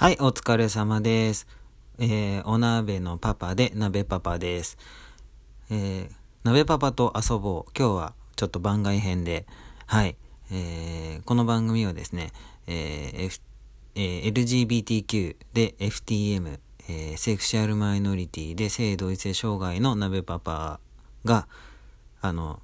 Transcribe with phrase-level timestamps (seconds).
[0.00, 1.48] はい、お疲れ様です。
[1.98, 4.78] えー、お鍋のパパで、鍋パパです。
[5.70, 6.10] えー、
[6.44, 7.72] 鍋パパと遊ぼう。
[7.76, 9.44] 今日はちょっと番外編で、
[9.86, 10.16] はい、
[10.52, 12.30] えー、この番組はですね、
[12.68, 13.40] えー F
[13.96, 20.78] えー LGBTQ で FTM、えーセクシュアルマイノリティで性同一性障害の鍋パパ
[21.24, 21.48] が、
[22.20, 22.62] あの、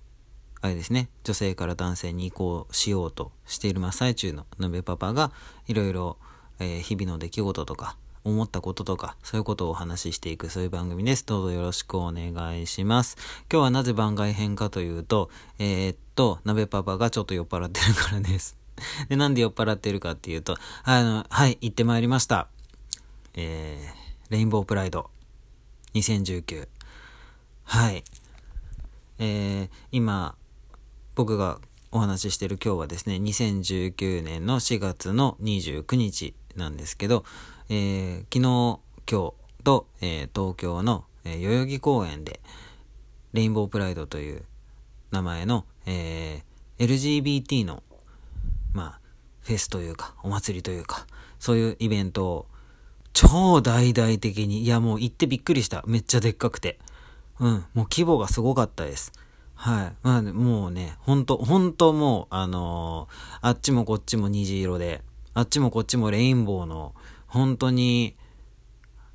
[0.60, 5.32] あれですね、女性から男性に移行しようとしている真っ最中の鍋パパが、
[5.66, 6.16] いろいろ、
[6.64, 11.26] えー日々の出来事とか、思ったこととか、そういうことをお話ししていく、そういう番組です。
[11.26, 13.18] どうぞよろしくお願いします。
[13.52, 18.56] 今日はなぜ番外編かというと、えーっと、鍋パパがちょっと酔っ払ってるからです。
[19.10, 22.48] で、なんで酔っ払ってるかっていうと、あの、はい、行ってまいりました。
[23.34, 25.10] えー、レインボープライド
[25.92, 26.66] 2019。
[27.64, 28.04] はい。
[29.18, 30.34] えー、今、
[31.14, 31.60] 僕が
[31.92, 37.24] お話ししてる今日はですね、2019年の4月の29日なんですけど、
[37.68, 42.40] えー昨日、今日と、えー東京の、えー代々木公園で、
[43.32, 44.42] レインボープライドという
[45.10, 47.82] 名前の、えー LGBT の、
[48.72, 49.00] まあ、
[49.40, 51.06] フェスというか、お祭りというか、
[51.38, 52.46] そういうイベントを、
[53.12, 55.84] 超大々的に、いやもう行ってびっくりした。
[55.86, 56.78] めっちゃでっかくて。
[57.38, 59.12] うん、もう規模がすごかったです。
[59.54, 59.92] はい。
[60.02, 65.02] まあ、もうね、ほんと、ほんともう、あのーあっちもこっちも虹色で、
[65.34, 66.94] あっちもこっちもレインボーの、
[67.26, 68.16] 本当に、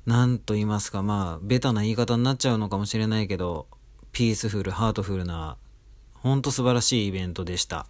[0.06, 3.66] なんと言いますか、まあ、ベタな言い方になっちゃうのかもしれないけど、
[4.12, 5.56] ピースフル、ハートフルな、
[6.14, 7.86] ほんと素晴らしいイベントでした。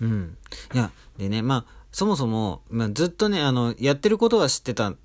[0.00, 0.36] うん。
[0.72, 4.98] いや、でね、まあ、そもそも、まあ、ずっとね、あの、やってることは知ってたん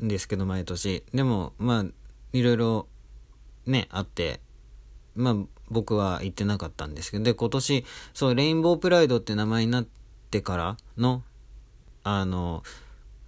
[0.00, 1.04] ですけど、毎年。
[1.12, 1.84] でも、まあ、
[2.32, 2.86] いろいろ、
[3.66, 4.40] ね、あって、
[5.14, 5.36] まあ、
[5.70, 9.86] 僕は行ってなかったんですけど、で、今年、そう、レインボープライドって名前になっ
[10.30, 11.22] てからの、
[12.04, 12.62] あの、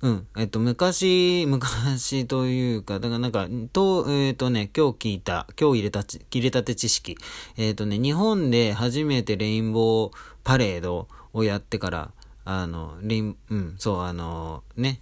[0.00, 7.16] うん、えっと、昔、昔というか、だからなんか、と、えっとね、今日聞いた、今日入れたち、入れたて知識。
[7.56, 10.12] えっとね、日本で初めてレインボー
[10.42, 12.10] パレードをやってから、
[12.44, 15.00] あの、レイン、うん、そう、あの、ね、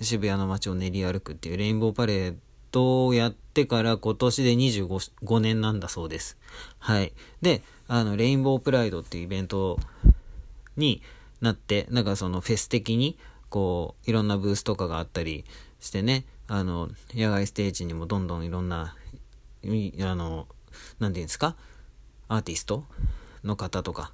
[0.00, 2.34] 渋谷の街を練り歩くっていうレインボーパレー
[2.70, 6.36] ドをやってから今年で25 5年なんだそうです。
[6.78, 7.12] はい。
[7.42, 9.78] で、あの、レインボープライドっていうイベント
[10.76, 11.02] に
[11.40, 15.44] なって、なんかそのフェス的に、こう、いろんなブースとかがあったり
[15.80, 18.96] してね、あの、野外ステージにもどんどんいろんな、
[19.64, 20.46] あの、
[20.98, 21.56] なんていうんですか
[22.28, 22.84] アーティスト
[23.44, 24.12] の方とか、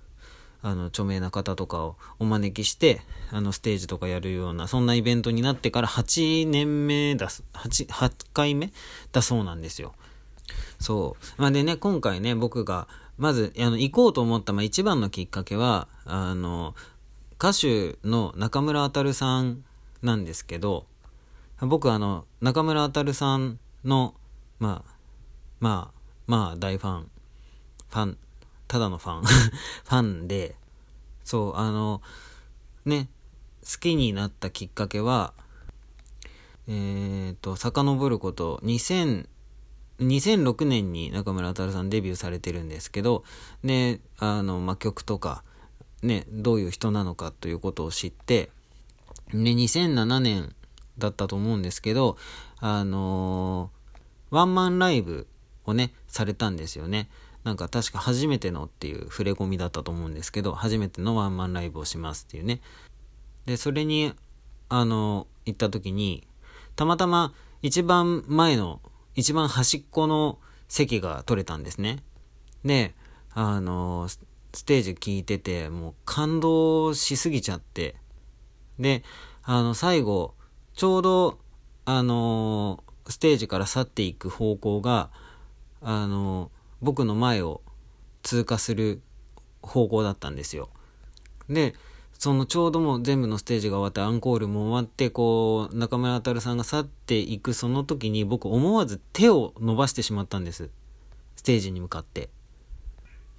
[0.63, 8.73] あの、著名な方とかをお招きして、あの、ステージとかやるような、そんなイベントになってから8年目だす、8、8回目
[9.11, 9.95] だそうなんですよ。
[10.79, 11.43] そう。
[11.43, 12.87] まあ、でね、今回ね、僕が、
[13.19, 16.75] まず、あの、行こうと思った、まあ、一番のきっかけは、あの、
[17.43, 19.65] 歌手の中村あたるさん
[20.01, 20.87] なんですけど、
[21.61, 24.15] 僕あの、中村あたるさんの、
[24.61, 24.95] まあ、
[25.59, 27.11] まあ、まあ、大ファン、
[27.91, 28.19] ファン、
[28.69, 30.55] ただのファン、 ファンで、
[31.25, 32.01] そう、あの、
[32.85, 33.09] ね、
[33.65, 35.35] 好きになったきっかけは、
[36.69, 39.27] えっ、と、遡ること、2000、
[39.99, 43.25] 2006年に中村あたるさんデビューされてるんですけど、
[43.65, 45.43] で、あの、まあ、曲とか、
[46.03, 48.51] ね、どういう人なのかということを知って、
[49.31, 50.55] で、2007年
[50.99, 52.17] だったと思うんですけど、
[52.59, 53.83] あのー
[54.33, 55.29] ワンマンライブ
[55.67, 57.11] をね、されたんですよね。
[57.45, 62.63] なんか確か初めてのっていう触れ込みだったと思うんですけど、初めてのワンマンライブをしますっていうね。
[63.45, 64.15] で、それに、
[64.71, 66.27] あの行った時に、
[66.77, 68.81] たまたま一番前の、
[69.15, 72.03] 一番端っこの席が取れたんですね。
[72.65, 72.95] で、
[73.35, 74.19] あのス
[74.53, 77.97] ステージ聞いてて、もう感動しすぎちゃって、
[78.79, 79.03] で、
[79.43, 80.35] あの、最後、
[80.75, 81.39] ちょうど、
[81.85, 85.11] あのステージから去っていく方向が、
[85.81, 87.61] あの僕の前を
[88.23, 89.03] 通過する
[89.63, 90.71] 方向だったんですよ。
[91.49, 91.75] で、
[92.13, 100.71] そのちょうどもう全部のステージが終わってアンコールも終わってこう中村あたるさんが去っていくその時に僕思わず手を伸ばしてしまったんです。
[101.35, 102.31] ステージに向かって。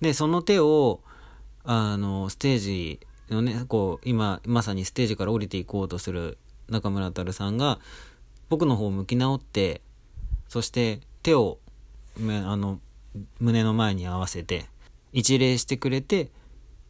[0.02, 1.02] でその手を
[1.64, 3.00] あのステージ
[3.30, 6.38] のねこう今まさにステージから降りていこうとする
[6.70, 7.80] 中村あたるさんが
[8.50, 9.82] 僕の方を向き直って
[10.50, 11.60] そして手を
[12.18, 12.22] あ
[12.58, 12.80] の
[13.40, 14.66] 胸の前に合わせて
[15.14, 16.30] 一礼してくれて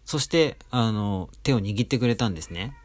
[0.06, 2.76] そして、あの、手を握ってくれたんですね。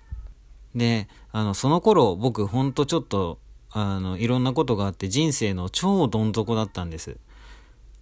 [0.74, 3.38] で、あの、その頃、僕、ほんとちょっと、
[3.70, 7.16] あの、いろんなことがあって、人生の超どん底だったんです。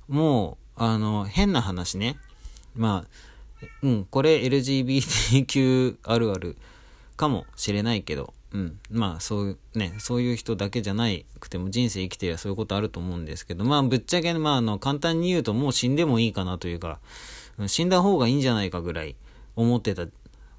[0.08, 2.18] もう、あの、変な話ね。
[2.74, 6.56] まあ、うん、これ LGBTQ あるある
[7.16, 8.78] かもしれないけど、うん。
[8.90, 11.06] まあ、そういうね、そういう人だけじゃな
[11.40, 17.00] くても人生生きてりゃそういうことあると思うんですけど、まあ、ぶっちゃけ、まあ、あの、簡単に言うともう死んでもいいかなというか、
[17.66, 19.16] 死んだ方がいいんじゃないかぐらい
[19.56, 20.06] 思ってた。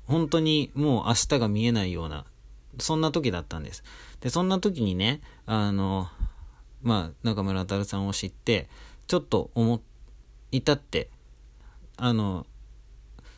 [0.08, 2.26] 本当にもう明日が見えないような、
[2.80, 3.84] そんな時だったんです。
[4.22, 6.10] で、そんな時にね、あの、
[6.82, 8.70] まあ、中村太さんを知って、
[9.08, 9.80] ちょっと思い
[10.62, 11.10] たって、
[11.98, 12.46] あの、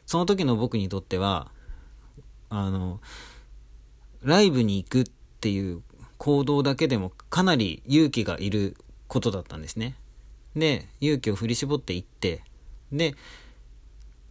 [0.05, 1.51] その時の僕にとっては、
[2.49, 2.99] あの、
[4.23, 5.05] ライブに行くっ
[5.39, 5.81] ていう
[6.17, 8.75] 行動だけでもかなり勇気がいる
[9.07, 9.95] ことだったんですね。
[10.55, 12.43] で、勇気を振り絞って行って、
[12.91, 13.15] で、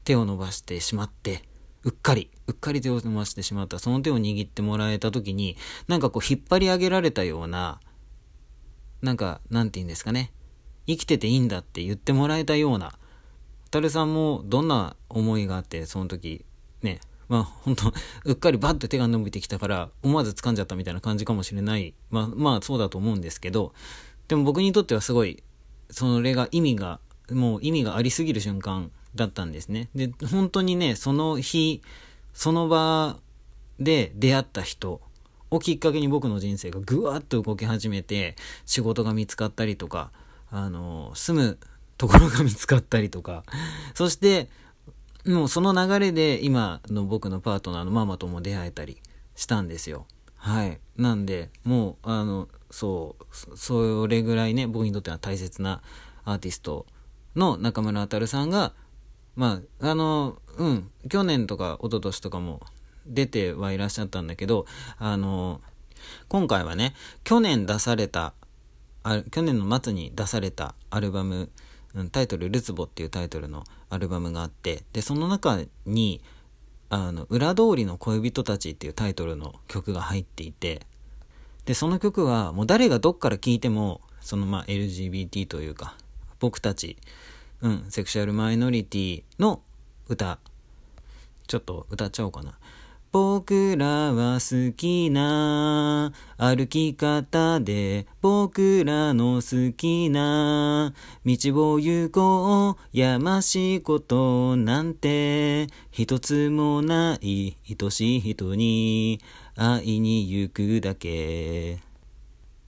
[0.04, 1.42] 手を伸ばしてしまって、
[1.84, 7.80] うっかり、うっかり手を伸ばしてしまった、その手を握ってもらえた時に、なんかこう引っ張り上げられたような、
[9.00, 10.32] なんか、なんて言うんですかね。
[10.88, 12.94] 生きてていいんだって言ってもらえたような、
[13.70, 16.46] たるさんもどんな思いがあって、その時、
[16.82, 16.98] ね、
[17.28, 17.92] まあ本当
[18.24, 21.92] うっかりバッて手が伸びてきたから思わず掴んじゃったみたいな感じかもしれない。
[22.10, 23.74] まあまあそうだと思うんですけど、
[24.28, 25.42] でも僕にとってはすごい、
[25.90, 27.00] それが意味が、
[27.30, 29.90] もう意味がありすぎる瞬間だったんですね。
[29.94, 31.82] で、本当にね、その日、
[32.32, 33.18] その場
[33.78, 35.02] で出会った人
[35.50, 40.10] をきっかけに僕の人生がぐわっと動き始めて、仕事が見つかったりとか、
[40.50, 41.58] あの、住む
[41.96, 43.44] ところが見つかったりとか、
[43.94, 44.48] そして、
[45.26, 49.00] もうその流れで今の僕のパートナーのママとも出会えたり
[49.34, 50.06] したんですよ。
[50.36, 50.80] はい。
[50.96, 53.16] なんで、もう、あの、そ
[53.52, 55.82] う、それぐらいね、僕にとっては大切な
[56.24, 56.86] アーティスト
[57.34, 58.72] の中村あたるさんが、
[59.36, 62.60] まあ、あの、うん、去年とか一昨年とかも
[63.06, 64.66] 出てはいらっしゃったんだけど、
[64.98, 65.60] あの、
[66.28, 68.34] 今回はね、去年出された、
[69.08, 71.50] あ去年の末に出されたアルバム、
[72.12, 76.20] タイトル「ルツボ」っていうタイトルのアルバムがあってでその中に
[76.90, 80.82] あの「裏通りの恋人たち」っていうタイトルの曲が入っていて
[81.64, 85.96] でその曲はもう誰がどっから聴いてもそのまあ LGBT というか
[86.38, 86.98] 僕たち、
[87.62, 89.62] うん、セクシャルマイノリティの
[90.08, 90.38] 歌
[91.46, 92.58] ちょっと歌っちゃおうかな。
[93.10, 100.92] 僕らは好きな歩き方で僕らの好きな
[101.24, 101.36] 道
[101.72, 109.20] を行こうやましいことなんて一つもない愛しい人に
[109.56, 111.76] 会いに行くだけ。
[111.76, 111.80] っ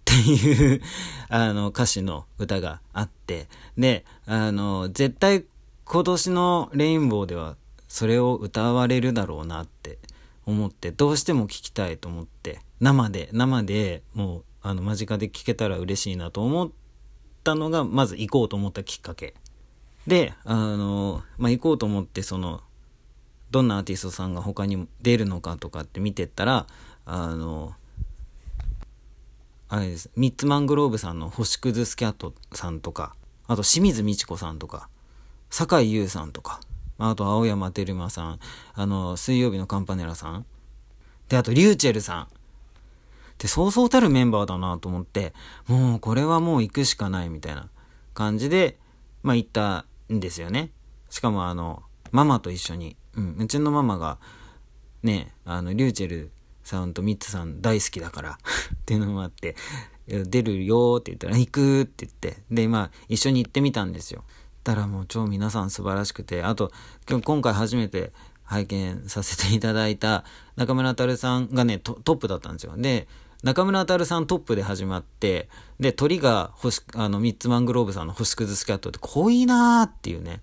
[0.04, 0.80] ていう
[1.28, 3.46] あの歌詞の歌があって。
[3.76, 5.44] であの絶対
[5.84, 7.56] 今年のレインボーでは
[7.88, 9.98] それを歌われるだろうなって。
[10.46, 16.70] 思ってどうしても聞きたいと思って生で生でもうあの間近で聞けたら嬉しいなと思っ
[17.44, 19.34] たのがまず行こうと思ったきっかけ。
[20.06, 22.62] であの、まあ、行こうと思ってその
[23.50, 26.66] どんなアーティストさんが他に出るのかとかって見てったら
[27.04, 27.74] あの
[29.68, 30.10] あれです。
[30.16, 33.14] ミッツマングローブさんの星屑スキャットさんとか
[33.46, 34.88] あと清水美智子さんとか
[35.50, 36.60] 酒井優さんとか
[37.00, 38.38] まあと、青山テルマさん、
[38.74, 40.44] あの、水曜日のカンパネラさん。
[41.30, 42.28] で、あと、リューチェルさん。
[43.38, 45.32] で、そうそうたるメンバーだなと思って、
[45.66, 47.70] もうこれはもう行くしかないみたいな
[48.12, 48.76] 感じで、
[49.22, 50.72] まあ行ったんですよね。
[51.08, 51.82] しかもあの、
[52.12, 54.18] ママと一緒に、うん、うちのママが、
[55.02, 56.30] ね、あの、リューチェル
[56.64, 59.56] さんとミッツさん大好きだから っていうのもあって、
[60.06, 64.22] 出るよって言ったら、行くって言って、で、まあ、一緒に行ってみたんですよ。
[64.70, 66.70] たらもう超皆さん素晴らしくて、あと、
[67.24, 68.12] 今回初めて
[68.44, 70.24] 拝見させていただいた
[70.56, 72.74] 中村たるさんがねト、トップだったんですよ。
[72.76, 73.08] で、
[73.42, 75.48] 中村たるさんトップで始まって、
[75.80, 80.40] で、鳥が星、あの、ミッツマングローブさんの星屑スキャットって濃いなーっていうね。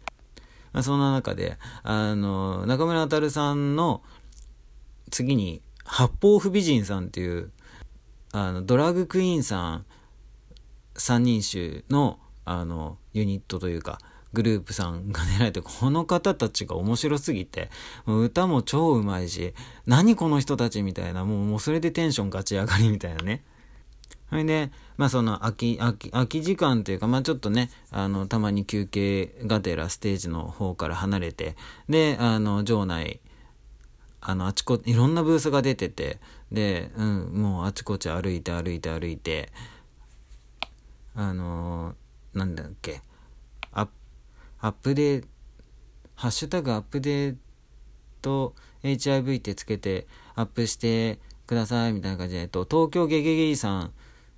[0.74, 4.02] まあ、そんな中で、あの、中村たるさんの
[5.10, 7.52] 次に、八方不美人さんっていう、
[8.34, 9.86] あの、ドラッグクイーンさん
[10.96, 14.00] 三人衆の、あの、ユニットというか、
[14.34, 17.70] グループさんが狙えて、 この方たちが面白すぎて、
[18.06, 19.54] もう歌も超うまいし、
[19.86, 23.44] 何この人たちみたいな、もうもうそれでテンションガチ上がりみたいなね。
[24.30, 31.56] それで、まあその空き、空き、空き時間というか、まあちょっとね、あの、たまに休憩がてらステージの方から離れて、
[31.88, 33.22] で、あの、場内、
[34.20, 36.20] あの、あちこ、いろんなブースが出てて、
[36.52, 39.52] で、うん、もうあちこち歩いて歩いて歩いて、
[41.16, 42.08] あのー
[42.38, 43.02] なんだっけ
[43.72, 43.88] アッ
[44.82, 45.28] プデート
[46.18, 47.36] ハッシュタグアップデー
[48.24, 53.94] ト HIV ってつけてアップしてくださいみたいな感じで、えっと、東京ゲゲゲイさん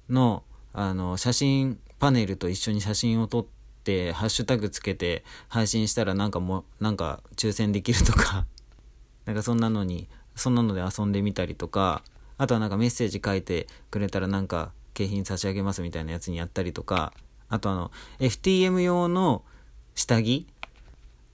[0.09, 3.45] のあの写真パネルと一緒に写真を撮っ
[3.83, 8.45] てハッシュタグつけて配信したらなんかもなんか抽選できるとか
[9.25, 12.01] なんかそんなのにそんなので遊んでみたりとか、
[12.38, 17.13] あとはなんかメッセージ書いてくれたらなんか景品差し上げますみたいなやつにやったりとか、
[17.49, 19.43] あとあの、FTM 用の
[20.00, 20.48] 下着？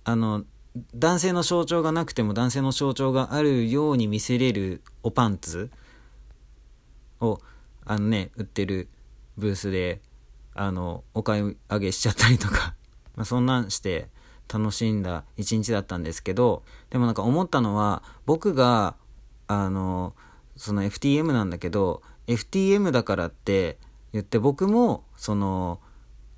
[0.05, 0.43] あの、
[0.95, 5.69] 男性の象徴がなくても男性の象徴があるように見せれるおパンツ？
[7.21, 7.39] を、
[7.85, 8.87] あのね、売ってる
[9.37, 10.01] ブースで、
[10.55, 12.73] あの、お買い上げしちゃったりとか。
[13.15, 14.09] まあそんなんして
[14.51, 18.95] 楽しんだ一日だったんですけど、でもなんか思ったのは、僕が、
[19.47, 20.15] あの、
[20.57, 23.77] その FTM なんだけど、FTM だからって
[24.11, 25.79] 言って僕も、その、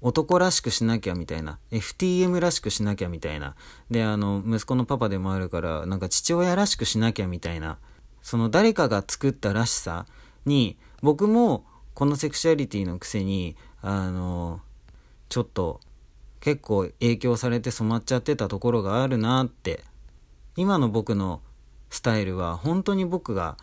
[0.01, 1.59] 男らしくしなきゃみたいな。
[1.71, 3.55] FTM らしくしなきゃみたいな。
[3.89, 7.77] であの息子のパパでもあるからなんか父親らしくしなきゃみたいな。
[8.21, 10.05] その誰かが作ったらしさ
[10.45, 14.61] に僕もこのセクシャリティのくせにあの
[15.29, 15.79] ちょっと
[16.41, 19.83] 結構影響されて染まっちゃってたところがあるなって。
[20.55, 21.41] 今の僕の
[21.91, 23.57] スタイルは本当に僕が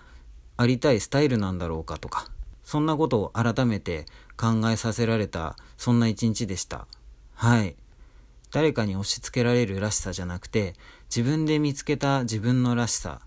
[0.57, 2.31] ありたいスタイルなんだろうかとか。
[2.65, 4.07] そんなことを改めて
[4.37, 6.87] 考えさせられた、そんな一日でした。
[7.35, 7.77] はい。
[8.51, 10.75] 誰かに押し付けられるらしさじゃなくて、
[11.15, 13.21] 自分で見つけた自分のらしさ。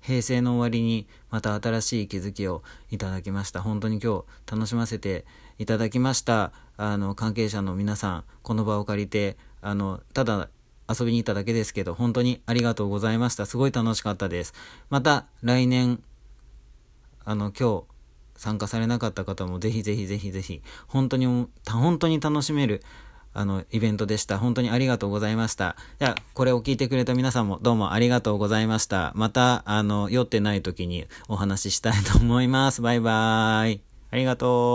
[0.00, 3.62] 平成の終わりにまた新しい気づきをいただきました。
[3.62, 5.24] 本当に今日楽しませて
[5.58, 6.52] いただきました。
[6.76, 10.48] あの、関係者の皆さん、この場を借りて、あの、ただ
[10.88, 13.44] 遊びに行っただけですけど、本当にありがとうございました。
[13.44, 14.54] すごい楽しかったです。
[14.88, 16.02] また来年、
[17.24, 17.84] あの、今日、
[18.38, 21.26] 参加されなかった方もぜひぜひぜひぜひ、本当に、
[21.68, 22.82] 本当に楽しめる、
[23.34, 24.38] あの、イベントでした。
[24.38, 25.76] 本当にありがとうございました。
[26.00, 29.12] じゃあ、これを聞いてくれた皆さんもどうもありがとうございました。
[29.14, 32.80] また、あの、酔ってない時にお話ししたいと思います。
[32.80, 33.80] バイバーイ。
[34.10, 34.58] ありがとう。